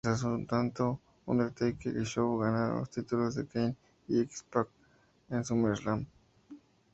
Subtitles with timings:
[0.03, 3.75] Mientras tanto, Undertaker y Show ganaron los títulos de Kane
[4.07, 4.67] y X-Pac
[5.29, 6.07] en SummerSlam.